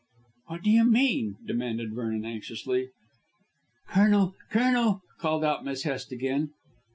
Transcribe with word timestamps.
"What 0.47 0.63
do 0.63 0.71
you 0.71 0.83
mean?" 0.89 1.35
demanded 1.45 1.93
Vernon 1.93 2.25
anxiously. 2.25 2.89
"Colonel, 3.89 4.33
Colonel," 4.49 5.03
called 5.19 5.43
out 5.43 5.63
Miss 5.63 5.83
Hest 5.83 6.11
again. 6.11 6.53